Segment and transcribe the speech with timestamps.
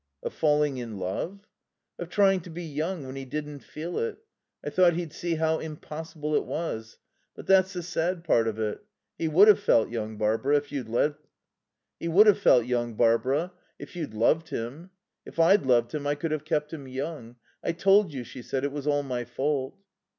[0.23, 1.41] "Of falling in love?"
[1.99, 4.17] "Of trying to be young when he didn't feel it.
[4.65, 6.97] I thought he'd see how impossible it was.
[7.35, 8.83] But that's the sad part of it.
[9.19, 11.19] He would have felt young, Barbara, if you'd loved
[14.49, 14.89] him.
[15.23, 17.35] If I'd loved him I could have kept him young.
[17.63, 19.75] I told you," she said, "it was all my fault."